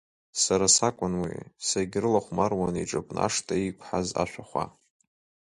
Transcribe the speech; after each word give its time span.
Сара 0.43 0.67
сакәын 0.75 1.13
уи, 1.21 1.35
сегьрылахәмаруан 1.67 2.75
иҿыпны 2.83 3.19
ашҭа 3.25 3.55
иқәҳаз 3.67 4.09
ашәахәа. 4.23 4.65